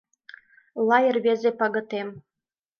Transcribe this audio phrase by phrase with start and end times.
[0.87, 2.07] Лай рвезе пагытем.